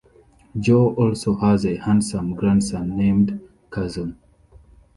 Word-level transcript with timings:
Joe 0.59 0.95
also 0.95 1.35
has 1.35 1.63
a 1.63 1.75
handsome 1.75 2.33
grandson 2.33 2.97
named 2.97 3.39
Carson. 3.69 4.17